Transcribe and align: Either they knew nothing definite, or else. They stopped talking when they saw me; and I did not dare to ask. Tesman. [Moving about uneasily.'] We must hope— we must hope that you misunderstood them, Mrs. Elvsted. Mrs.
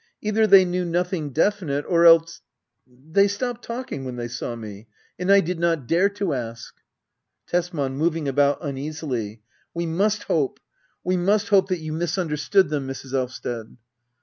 Either 0.19 0.47
they 0.47 0.65
knew 0.65 0.83
nothing 0.83 1.29
definite, 1.29 1.85
or 1.87 2.07
else. 2.07 2.41
They 2.87 3.27
stopped 3.27 3.63
talking 3.63 4.03
when 4.03 4.15
they 4.15 4.27
saw 4.27 4.55
me; 4.55 4.87
and 5.19 5.31
I 5.31 5.41
did 5.41 5.59
not 5.59 5.85
dare 5.85 6.09
to 6.09 6.33
ask. 6.33 6.73
Tesman. 7.45 7.99
[Moving 7.99 8.27
about 8.27 8.57
uneasily.'] 8.61 9.43
We 9.75 9.85
must 9.85 10.23
hope— 10.23 10.59
we 11.03 11.17
must 11.17 11.49
hope 11.49 11.67
that 11.69 11.81
you 11.81 11.93
misunderstood 11.93 12.69
them, 12.69 12.87
Mrs. 12.87 13.13
Elvsted. 13.13 13.67
Mrs. 13.73 13.77